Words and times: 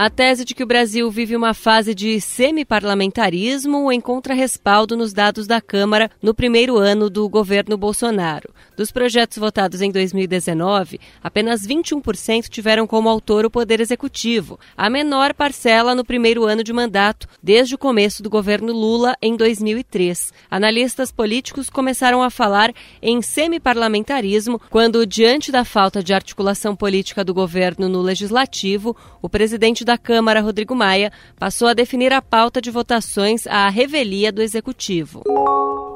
A 0.00 0.08
tese 0.08 0.44
de 0.44 0.54
que 0.54 0.62
o 0.62 0.66
Brasil 0.66 1.10
vive 1.10 1.34
uma 1.34 1.52
fase 1.52 1.92
de 1.92 2.20
semi-parlamentarismo 2.20 3.90
encontra 3.90 4.32
respaldo 4.32 4.96
nos 4.96 5.12
dados 5.12 5.44
da 5.44 5.60
Câmara 5.60 6.08
no 6.22 6.32
primeiro 6.32 6.78
ano 6.78 7.10
do 7.10 7.28
governo 7.28 7.76
Bolsonaro. 7.76 8.48
Dos 8.76 8.92
projetos 8.92 9.38
votados 9.38 9.82
em 9.82 9.90
2019, 9.90 11.00
apenas 11.20 11.66
21% 11.66 12.48
tiveram 12.48 12.86
como 12.86 13.08
autor 13.08 13.44
o 13.44 13.50
Poder 13.50 13.80
Executivo, 13.80 14.56
a 14.76 14.88
menor 14.88 15.34
parcela 15.34 15.96
no 15.96 16.04
primeiro 16.04 16.44
ano 16.44 16.62
de 16.62 16.72
mandato 16.72 17.26
desde 17.42 17.74
o 17.74 17.78
começo 17.78 18.22
do 18.22 18.30
governo 18.30 18.72
Lula 18.72 19.16
em 19.20 19.36
2003. 19.36 20.32
Analistas 20.48 21.10
políticos 21.10 21.68
começaram 21.68 22.22
a 22.22 22.30
falar 22.30 22.72
em 23.02 23.20
semi-parlamentarismo 23.20 24.60
quando, 24.70 25.04
diante 25.04 25.50
da 25.50 25.64
falta 25.64 26.04
de 26.04 26.14
articulação 26.14 26.76
política 26.76 27.24
do 27.24 27.34
governo 27.34 27.88
no 27.88 28.00
legislativo, 28.00 28.96
o 29.20 29.28
presidente 29.28 29.87
da 29.88 29.96
Câmara, 29.96 30.42
Rodrigo 30.42 30.74
Maia, 30.74 31.10
passou 31.38 31.66
a 31.66 31.72
definir 31.72 32.12
a 32.12 32.20
pauta 32.20 32.60
de 32.60 32.70
votações 32.70 33.46
à 33.46 33.70
revelia 33.70 34.30
do 34.30 34.42
Executivo. 34.42 35.22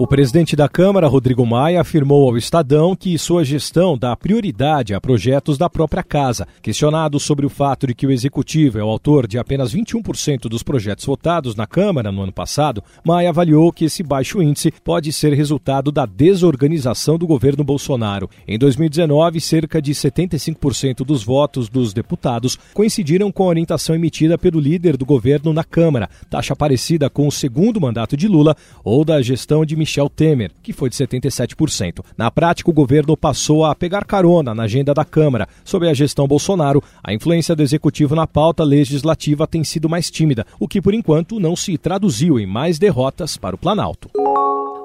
O 0.00 0.06
presidente 0.06 0.54
da 0.54 0.68
Câmara, 0.68 1.08
Rodrigo 1.08 1.44
Maia, 1.44 1.80
afirmou 1.80 2.28
ao 2.28 2.36
Estadão 2.36 2.94
que 2.94 3.18
sua 3.18 3.44
gestão 3.44 3.98
dá 3.98 4.14
prioridade 4.14 4.94
a 4.94 5.00
projetos 5.00 5.58
da 5.58 5.68
própria 5.68 6.04
casa. 6.04 6.46
Questionado 6.62 7.18
sobre 7.18 7.44
o 7.44 7.48
fato 7.48 7.84
de 7.84 7.96
que 7.96 8.06
o 8.06 8.10
executivo 8.12 8.78
é 8.78 8.84
o 8.84 8.88
autor 8.88 9.26
de 9.26 9.40
apenas 9.40 9.74
21% 9.74 10.42
dos 10.42 10.62
projetos 10.62 11.04
votados 11.04 11.56
na 11.56 11.66
Câmara 11.66 12.12
no 12.12 12.22
ano 12.22 12.30
passado, 12.30 12.80
Maia 13.04 13.30
avaliou 13.30 13.72
que 13.72 13.86
esse 13.86 14.04
baixo 14.04 14.40
índice 14.40 14.72
pode 14.84 15.12
ser 15.12 15.32
resultado 15.32 15.90
da 15.90 16.06
desorganização 16.06 17.18
do 17.18 17.26
governo 17.26 17.64
Bolsonaro. 17.64 18.30
Em 18.46 18.56
2019, 18.56 19.40
cerca 19.40 19.82
de 19.82 19.92
75% 19.92 21.04
dos 21.04 21.24
votos 21.24 21.68
dos 21.68 21.92
deputados 21.92 22.56
coincidiram 22.72 23.32
com 23.32 23.42
a 23.42 23.48
orientação 23.48 23.96
emitida 23.96 24.38
pelo 24.38 24.60
líder 24.60 24.96
do 24.96 25.04
governo 25.04 25.52
na 25.52 25.64
Câmara, 25.64 26.08
taxa 26.30 26.54
parecida 26.54 27.10
com 27.10 27.26
o 27.26 27.32
segundo 27.32 27.80
mandato 27.80 28.16
de 28.16 28.28
Lula 28.28 28.56
ou 28.84 29.04
da 29.04 29.20
gestão 29.20 29.66
de 29.66 29.74
Michel 29.74 29.87
Temer, 30.14 30.50
que 30.62 30.72
foi 30.72 30.90
de 30.90 30.96
77%. 30.96 32.04
Na 32.16 32.30
prática, 32.30 32.70
o 32.70 32.74
governo 32.74 33.16
passou 33.16 33.64
a 33.64 33.74
pegar 33.74 34.04
carona 34.04 34.54
na 34.54 34.64
agenda 34.64 34.92
da 34.92 35.04
Câmara. 35.04 35.48
Sob 35.64 35.88
a 35.88 35.94
gestão 35.94 36.28
Bolsonaro, 36.28 36.82
a 37.02 37.12
influência 37.12 37.56
do 37.56 37.62
executivo 37.62 38.14
na 38.14 38.26
pauta 38.26 38.62
legislativa 38.62 39.46
tem 39.46 39.64
sido 39.64 39.88
mais 39.88 40.10
tímida, 40.10 40.46
o 40.60 40.68
que 40.68 40.82
por 40.82 40.92
enquanto 40.92 41.40
não 41.40 41.56
se 41.56 41.78
traduziu 41.78 42.38
em 42.38 42.46
mais 42.46 42.78
derrotas 42.78 43.36
para 43.36 43.56
o 43.56 43.58
Planalto. 43.58 44.10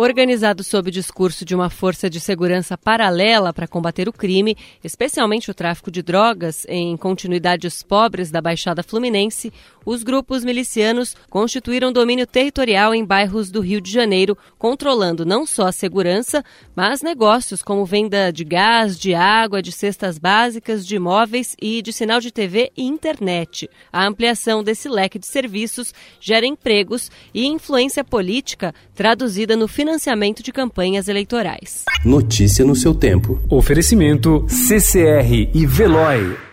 Organizado 0.00 0.62
sob 0.62 0.90
o 0.90 0.92
discurso 0.92 1.44
de 1.44 1.56
uma 1.56 1.68
força 1.68 2.08
de 2.08 2.20
segurança 2.20 2.78
paralela 2.78 3.52
para 3.52 3.66
combater 3.66 4.08
o 4.08 4.12
crime, 4.12 4.56
especialmente 4.84 5.50
o 5.50 5.54
tráfico 5.54 5.90
de 5.90 6.02
drogas, 6.02 6.64
em 6.68 6.96
continuidades 6.96 7.82
pobres 7.82 8.30
da 8.30 8.40
Baixada 8.40 8.84
Fluminense, 8.84 9.52
os 9.84 10.04
grupos 10.04 10.44
milicianos 10.44 11.16
constituíram 11.28 11.90
domínio 11.90 12.28
territorial 12.28 12.94
em 12.94 13.04
bairros 13.04 13.50
do 13.50 13.60
Rio 13.60 13.80
de 13.80 13.90
Janeiro, 13.90 14.38
controlando 14.56 15.26
não 15.26 15.44
só 15.44 15.66
a 15.66 15.72
segurança, 15.72 16.44
mas 16.76 17.02
negócios 17.02 17.60
como 17.60 17.84
venda 17.84 18.30
de 18.30 18.44
gás, 18.44 18.96
de 18.96 19.16
água, 19.16 19.60
de 19.60 19.72
cestas 19.72 20.16
básicas, 20.16 20.86
de 20.86 20.94
imóveis 20.94 21.56
e 21.60 21.82
de 21.82 21.92
sinal 21.92 22.20
de 22.20 22.30
TV 22.30 22.70
e 22.76 22.84
internet. 22.84 23.68
A 23.92 24.06
ampliação 24.06 24.62
desse 24.62 24.88
leque 24.88 25.18
de 25.18 25.26
serviços 25.26 25.92
gera 26.20 26.46
empregos 26.46 27.10
e 27.34 27.46
influência 27.46 28.04
política 28.04 28.72
traduzida 28.94 29.56
no 29.56 29.66
financiamento 29.66 29.87
financiamento 29.88 30.42
de 30.42 30.52
campanhas 30.52 31.08
eleitorais. 31.08 31.84
Notícia 32.04 32.62
no 32.64 32.76
seu 32.76 32.94
tempo. 32.94 33.40
Oferecimento 33.48 34.46
CCR 34.46 35.50
e 35.54 35.66
Veloy. 35.66 36.47